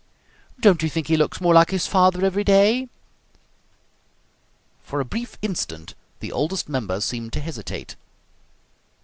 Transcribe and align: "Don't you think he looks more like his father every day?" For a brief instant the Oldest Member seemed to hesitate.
"Don't 0.59 0.81
you 0.81 0.89
think 0.89 1.05
he 1.09 1.15
looks 1.15 1.39
more 1.39 1.53
like 1.53 1.69
his 1.69 1.85
father 1.85 2.25
every 2.25 2.43
day?" 2.43 2.89
For 4.81 4.99
a 4.99 5.05
brief 5.05 5.37
instant 5.43 5.93
the 6.21 6.31
Oldest 6.31 6.67
Member 6.67 6.99
seemed 7.01 7.33
to 7.33 7.39
hesitate. 7.39 7.95